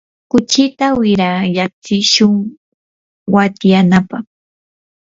kuchita 0.31 0.85
wirayatsishun 0.99 2.35
watyanapaq. 3.33 4.25